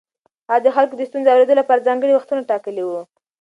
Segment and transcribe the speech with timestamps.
[0.49, 3.01] هغه د خلکو د ستونزو اورېدو لپاره ځانګړي وختونه ټاکلي وو.